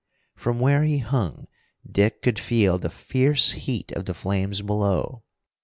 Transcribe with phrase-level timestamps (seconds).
[0.35, 1.45] From where he hung,
[1.87, 5.21] Dick could feel the fierce heat of the flames below.